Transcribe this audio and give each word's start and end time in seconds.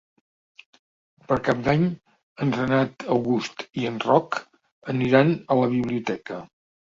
Per 1.31 1.35
Cap 1.47 1.59
d'Any 1.67 1.83
en 2.45 2.53
Renat 2.55 3.05
August 3.17 3.63
i 3.81 3.85
en 3.91 4.01
Roc 4.07 4.39
aniran 4.95 5.35
a 5.35 5.59
la 5.63 5.69
biblioteca. 5.77 6.41